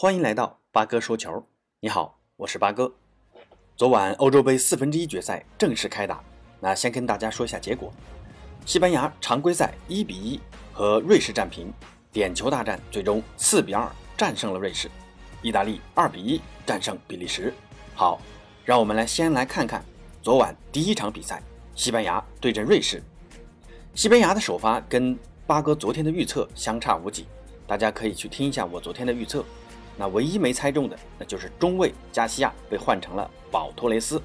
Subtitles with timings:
[0.00, 1.44] 欢迎来到八哥说球。
[1.80, 2.94] 你好，我是八哥。
[3.76, 6.22] 昨晚欧洲杯四分之一决赛正式开打，
[6.60, 7.92] 那先跟大家说一下结果：
[8.64, 10.38] 西班牙常规赛一比一
[10.72, 11.72] 和瑞士战平，
[12.12, 14.88] 点球大战最终四比二战胜了瑞士；
[15.42, 17.52] 意大利二比一战胜比利时。
[17.96, 18.20] 好，
[18.64, 19.84] 让我们来先来看看
[20.22, 21.42] 昨晚第一场比赛，
[21.74, 23.02] 西班牙对阵瑞士。
[23.96, 27.26] 西班牙的首发跟八哥昨天的预测相差无几，
[27.66, 29.44] 大家可以去听一下我昨天的预测。
[29.98, 34.22] 那唯一没猜中的，那就是中卫加西亚被换成了保托雷斯。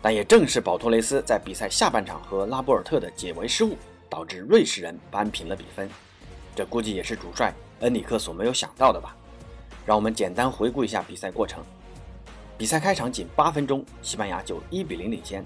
[0.00, 3.76] 但也正是保托雷斯在比赛下半场和拉波尔特的解围失误，
[4.08, 5.90] 导致瑞士人扳平了比分。
[6.54, 9.14] 这估计也是主帅恩里克所没有想到的吧？
[9.84, 11.64] 让我们简单回顾一下比赛过程。
[12.56, 15.44] 比赛开场仅八分钟，西班牙就一比零领先。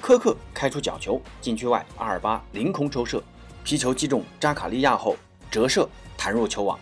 [0.00, 3.22] 科克开出角球，禁区外阿尔巴凌空抽射，
[3.62, 5.16] 皮球击中扎卡利亚后
[5.50, 6.78] 折射弹入球网。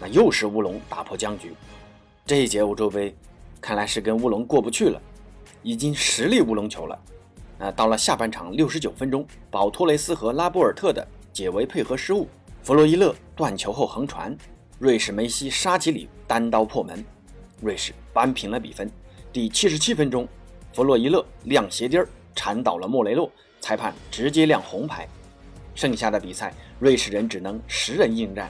[0.00, 1.52] 那又是乌龙打破僵局，
[2.24, 3.14] 这一节欧洲杯
[3.60, 5.00] 看来是跟乌龙过不去了，
[5.62, 6.98] 已经实力乌龙球了。
[7.58, 12.28] 那到了下半场六十九分钟，保托雷斯和拉波尔特的解围配合失误，
[12.62, 14.36] 弗洛伊勒断球后横传，
[14.78, 17.04] 瑞士梅西沙奇里单刀破门，
[17.60, 18.88] 瑞士扳平了比分。
[19.32, 20.28] 第七十七分钟，
[20.72, 23.28] 弗洛伊勒亮鞋钉儿铲倒了莫雷诺，
[23.60, 25.08] 裁判直接亮红牌。
[25.74, 28.48] 剩下的比赛，瑞士人只能十人应战。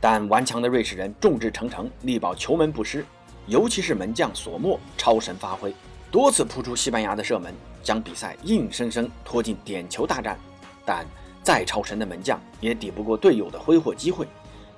[0.00, 3.04] 但顽强的瑞士人众志成城，力保球门不失，
[3.46, 5.74] 尤其是门将索莫超神发挥，
[6.10, 10.38] 多次扑出西班牙的射门，将比赛硬生生拖进点球大战。
[10.84, 11.04] 但
[11.42, 14.26] 再超神的门将也抵不过队友的挥霍机会，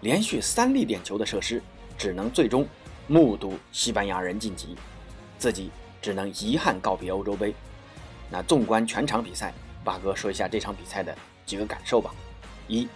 [0.00, 1.62] 连续三粒点球的射失，
[1.98, 2.66] 只能最终
[3.06, 4.74] 目睹西班牙人晋级，
[5.38, 7.54] 自己只能遗憾告别欧洲杯。
[8.30, 9.52] 那纵观全场比赛，
[9.84, 12.14] 八哥说一下这场比赛的几个感受吧：
[12.68, 12.88] 一，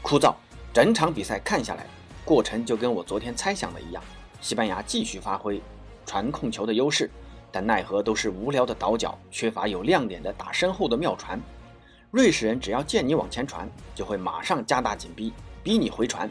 [0.00, 0.34] 枯燥。
[0.78, 1.84] 整场比赛看下来，
[2.24, 4.00] 过程就跟我昨天猜想的一样，
[4.40, 5.60] 西班牙继续发挥
[6.06, 7.10] 传控球的优势，
[7.50, 11.42] 但奈何都是无聊的倒脚，缺乏有亮点的打身后的妙传。
[12.12, 15.32] 瑞士人只要见你往前传，就会马上加大紧逼，
[15.64, 16.30] 逼你回传。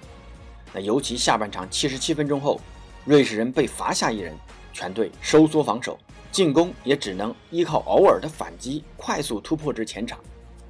[0.72, 2.58] 那尤其下半场七十七分钟后，
[3.04, 4.34] 瑞士人被罚下一人，
[4.72, 6.00] 全队收缩防守，
[6.32, 10.18] 进攻也只能依靠偶尔的反击，快速突破至前场。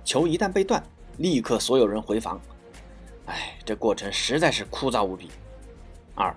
[0.04, 0.84] 球一旦被断，
[1.18, 2.42] 立刻所有人回防。
[3.68, 5.30] 这过程实在是枯燥无比。
[6.16, 6.34] 二，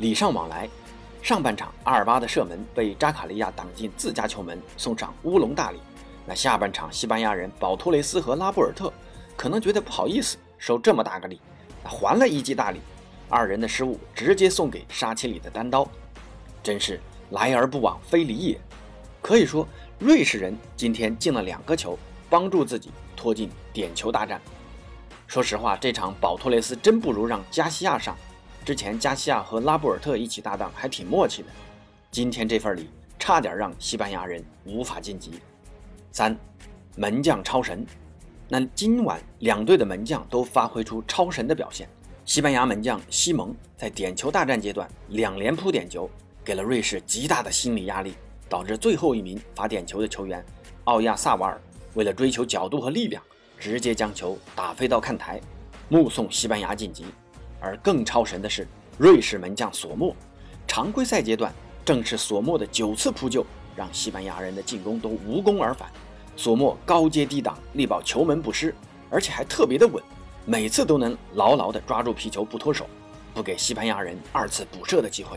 [0.00, 0.68] 礼尚往来。
[1.22, 5.78] 上半场阿尔巴的射门被扎卡利亚挡进自家球门，送上乌龙大礼。
[6.26, 8.92] 那下半场西班牙人保托雷斯和拉波尔特
[9.34, 11.40] 可能觉得不好意思收这么大个礼，
[11.82, 12.82] 还了一记大礼。
[13.30, 15.88] 二人的失误直接送给沙奇里的单刀，
[16.62, 18.60] 真是来而不往非礼也。
[19.22, 19.66] 可以说，
[19.98, 24.38] 瑞士人今天进了两个球，帮助自己拖进点球大战。
[25.28, 28.16] 说实话，这场保托雷斯真不如让加西亚上。
[28.64, 31.48] 之前加西亚和拉波尔特一起搭档还挺默契的，
[32.10, 35.32] 今天这份礼差点让西班牙人无法晋级。
[36.10, 36.34] 三，
[36.96, 37.86] 门将超神。
[38.48, 41.86] 那今晚两队的门将都发挥出超神的表现。
[42.24, 46.08] 西班牙门将西蒙在点球大战阶段两连扑点球，
[46.42, 48.14] 给了瑞士极大的心理压力，
[48.48, 50.42] 导致最后一名罚点球的球员
[50.84, 51.60] 奥亚萨瓦尔
[51.92, 53.22] 为了追求角度和力量。
[53.58, 55.40] 直接将球打飞到看台，
[55.88, 57.04] 目送西班牙晋级。
[57.60, 58.66] 而更超神的是
[58.98, 60.14] 瑞士门将索莫，
[60.66, 61.52] 常规赛阶段
[61.84, 65.90] 正是索莫的九次扑救，让西班牙人的进攻都无功而返。
[66.36, 68.72] 索莫高接低挡，力保球门不失，
[69.10, 70.00] 而且还特别的稳，
[70.44, 72.86] 每次都能牢牢地抓住皮球不脱手，
[73.34, 75.36] 不给西班牙人二次补射的机会，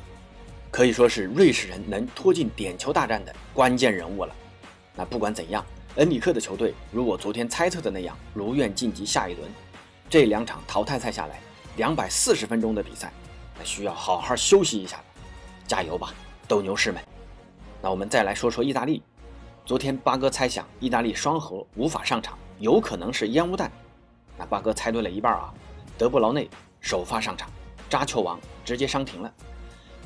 [0.70, 4.36] 可以说是瑞士人能拖进点球大战的关键人物了。
[4.96, 5.66] 那不管怎样。
[5.96, 9.52] 恩里克的球队如我昨天猜测的那样，如愿晋级下一轮。
[10.10, 11.42] 这两场淘汰赛下来，
[11.76, 13.12] 两百四十分钟的比赛，
[13.60, 15.04] 那需要好好休息一下了。
[15.68, 16.14] 加油吧，
[16.48, 17.04] 斗牛士们！
[17.82, 19.04] 那我们再来说说意大利。
[19.66, 23.70] 昨天八哥猜想意大利双核无法上场，有可能是烟雾弹。
[24.38, 25.54] 那八哥猜对了一半啊！
[25.98, 27.50] 德布劳内首发上场，
[27.90, 29.34] 扎球王直接伤停了。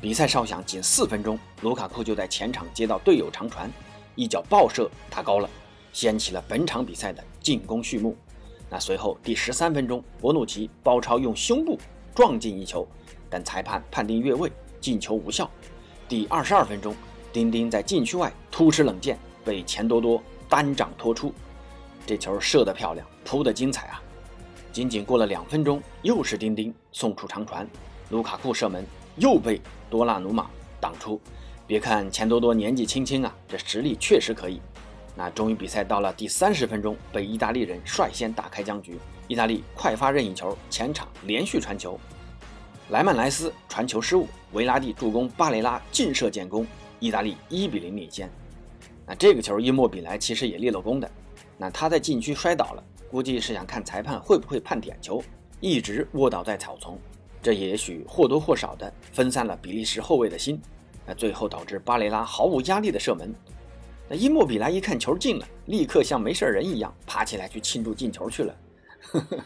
[0.00, 3.70] 比赛哨响仅四分钟，卢卡库就在前场接到队友长传，
[4.16, 5.48] 一脚爆射打高了。
[5.96, 8.14] 掀起了本场比赛的进攻序幕。
[8.68, 11.78] 那随后第十三分钟，博努奇包抄用胸部
[12.14, 12.86] 撞进一球，
[13.30, 15.50] 但裁判判定越位，进球无效。
[16.06, 16.94] 第二十二分钟，
[17.32, 21.32] 丁丁在禁区外突施冷箭，被钱多多单掌托出。
[22.04, 24.02] 这球射得漂亮，扑得精彩啊！
[24.74, 27.66] 仅仅过了两分钟，又是丁丁送出长传，
[28.10, 28.84] 卢卡库射门
[29.16, 29.58] 又被
[29.88, 31.18] 多纳努马挡出。
[31.66, 34.60] 别看钱多多年纪轻轻啊，这实力确实可以。
[35.18, 38.98] 那终于比赛到了第三十分钟，被意大利人率先打开僵局。
[39.28, 41.98] 意大利快发任意球，前场连续传球，
[42.90, 46.66] 莱曼莱斯传球失误，维拉蒂助攻，巴雷拉劲射建功，
[47.00, 48.30] 意大利一比零领先。
[49.06, 51.10] 那这个球，伊莫比莱其实也立了功的。
[51.56, 55.22] 那他在禁区摔倒了，估计是想看裁判会不会判点球，
[55.60, 56.98] 一直卧倒在草丛。
[57.42, 60.60] 这也许或多或少的分散了比利时后卫的心，
[61.06, 63.34] 那最后导致巴雷拉毫无压力的射门。
[64.08, 68.54] 那伊莫比莱一看球进了，立刻像没事人一样爬起来去庆祝进球去了。
[69.00, 69.38] 呵呵，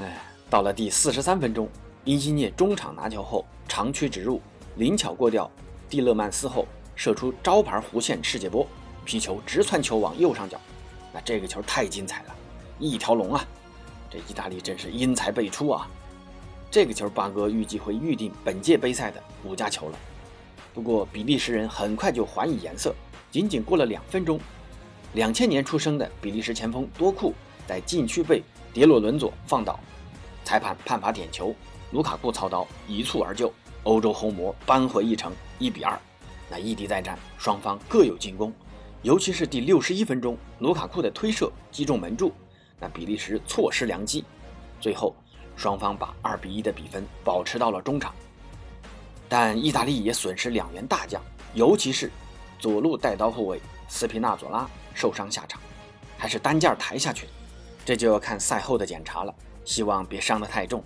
[0.00, 1.68] 哎，到了第四十三分钟，
[2.04, 4.40] 因西涅中场拿球后长驱直入，
[4.76, 5.48] 灵巧过掉
[5.88, 8.66] 蒂勒曼斯后射出招牌弧线世界波，
[9.04, 10.60] 皮球直窜球网右上角。
[11.12, 12.34] 那这个球太精彩了，
[12.78, 13.46] 一条龙啊！
[14.10, 15.88] 这意大利真是因材辈出啊！
[16.72, 19.98] 这个球，八哥预计会预定本届杯赛的五加球了。
[20.74, 22.92] 不过，比利时人很快就还以颜色。
[23.30, 24.40] 仅仅过了两分钟，
[25.12, 27.32] 两千年出生的比利时前锋多库
[27.66, 28.42] 在禁区被
[28.74, 29.78] 迭洛伦佐放倒，
[30.44, 31.54] 裁判判罚点球，
[31.92, 33.52] 卢卡库操刀一蹴而就，
[33.84, 35.98] 欧洲红魔扳回一城，一比二。
[36.48, 38.52] 那异地再战，双方各有进攻，
[39.02, 42.32] 尤其是第六十一分钟，卢卡库的推射击中门柱，
[42.80, 44.24] 那比利时错失良机，
[44.80, 45.14] 最后。
[45.56, 48.14] 双方把二比一的比分保持到了中场，
[49.28, 51.22] 但意大利也损失两员大将，
[51.52, 52.10] 尤其是
[52.60, 55.60] 左路带刀后卫斯皮纳佐拉受伤下场，
[56.18, 57.32] 还是单件抬下去的，
[57.84, 59.34] 这就要看赛后的检查了。
[59.64, 60.84] 希望别伤得太重，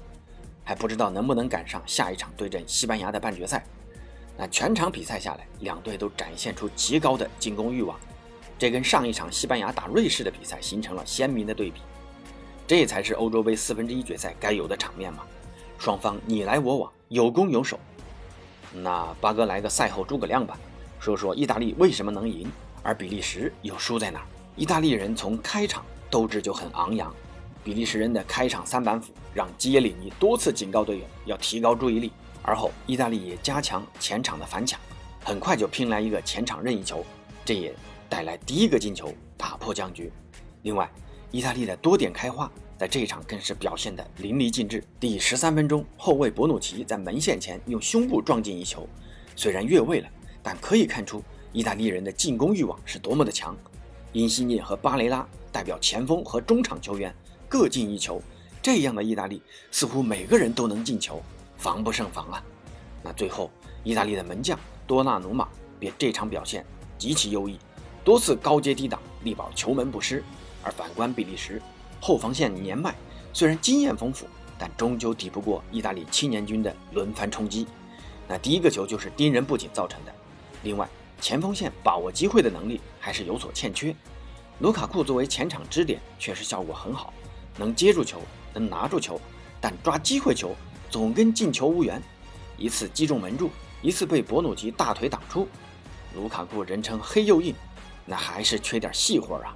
[0.62, 3.64] 还不知道能不能赶上下一场对阵西班牙的半决赛。
[4.36, 7.98] 那全场比赛下来，两队都展现出极高的进攻欲望，
[8.58, 11.80] 这跟上一场西班牙打瑞士的比赛形成了鲜明的对比。
[12.66, 15.24] 这才是欧洲杯四分之一决赛该有的场面嘛！
[15.78, 17.78] 双方你来我往，有攻有守。
[18.72, 20.58] 那八哥来个赛后诸葛亮吧，
[21.04, 22.50] 说说意大利为什么能赢，
[22.82, 24.26] 而比利时又输在哪儿？
[24.56, 27.14] 意大利人从开场斗志就很昂扬，
[27.62, 32.10] 比利时人的开场三板斧让基耶里尼多次警告队友要提高注意力。
[32.40, 34.80] 而后意大利也加强前场的反抢，
[35.22, 37.04] 很快就拼来一个前场任意球，
[37.44, 37.74] 这也
[38.08, 40.10] 带来第一个进球，打破僵局。
[40.62, 40.90] 另外。
[41.30, 42.48] 意大利的多点开花，
[42.78, 44.84] 在这一场更是表现得淋漓尽致。
[45.00, 48.88] 第十三分钟，后卫博努奇在门线前用胸部撞进一球，
[49.34, 50.08] 虽然越位了，
[50.44, 51.20] 但可以看出
[51.52, 53.56] 意大利人的进攻欲望是多么的强。
[54.12, 57.12] 因西涅和巴雷拉代表前锋和中场球员
[57.48, 58.22] 各进一球，
[58.62, 59.42] 这样的意大利
[59.72, 61.20] 似乎每个人都能进球，
[61.56, 62.44] 防不胜防啊！
[63.02, 63.50] 那最后，
[63.82, 64.56] 意大利的门将
[64.86, 65.48] 多纳鲁马
[65.80, 66.64] 别这场表现
[66.96, 67.58] 极其优异，
[68.04, 70.22] 多次高接低挡，力保球门不失。
[70.62, 71.60] 而反观比利时，
[72.00, 72.94] 后防线年迈，
[73.32, 74.26] 虽然经验丰富，
[74.56, 77.66] 但终究抵不过意大利青年军的轮番冲击。
[78.28, 80.14] 那第一个球就是盯人不紧造成的。
[80.64, 80.88] 另外，
[81.20, 83.94] 前锋线把握机会的能力还是有所欠缺。
[84.60, 87.12] 卢卡库作为前场支点，确实效果很好，
[87.58, 88.20] 能接住球，
[88.52, 89.20] 能拿住球，
[89.60, 90.56] 但抓机会球
[90.90, 92.02] 总跟进球无缘。
[92.56, 93.50] 一次击中门柱，
[93.82, 95.46] 一次被博努奇大腿挡出。
[96.14, 97.54] 卢卡库人称黑又硬，
[98.06, 99.54] 那还是缺点细活啊。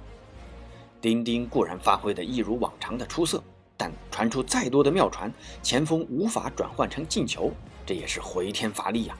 [1.01, 3.41] 丁丁固然发挥的一如往常的出色，
[3.77, 5.31] 但传出再多的妙传，
[5.63, 7.51] 前锋无法转换成进球，
[7.85, 9.17] 这也是回天乏力呀。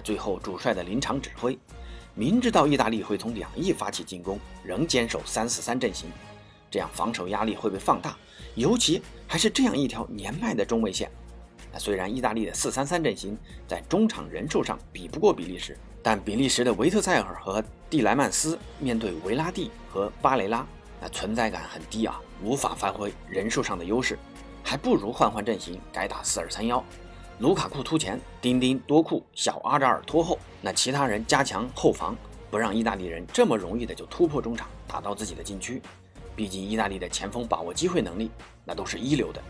[0.00, 1.58] 最后主帅的临场指挥，
[2.14, 6.10] 明知道意大利会从两翼发起进攻，仍坚守三四三阵型，
[6.70, 8.16] 这样防守压力会被放大，
[8.54, 11.10] 尤其还是这样一条年迈的中卫线。
[11.72, 13.36] 那虽然意大利的四三三阵型
[13.66, 20.66] 在中场人数上比不过比利时，但比利时的维特塞尔和蒂莱曼斯面对维拉蒂和巴雷拉。
[21.00, 24.18] 那存在感很低啊，无法发挥人数上的优势，
[24.64, 26.84] 还不如换换阵型，改打四二三幺。
[27.38, 32.16] 卢卡库突前，丁丁多库，小阿扎尔拖后，那其他人加强后防，
[32.50, 35.80] 不让意大利人这么容易的就突破中场，打到自己的禁区。
[36.34, 38.30] 毕竟意大利的前锋把握机会能力
[38.64, 39.42] 那都是一流的。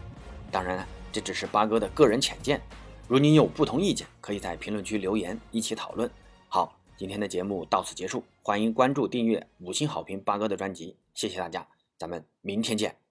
[0.50, 2.60] 当然，这只是八哥的个人浅见，
[3.06, 6.10] 如您有不同意见，可以在评论区留言一起讨论。
[6.48, 6.74] 好。
[6.98, 11.64] 今天的节目到此结束，欢迎关注、订阅、五星好评八哥的专辑，谢谢大家，
[11.96, 13.07] 咱们明天见。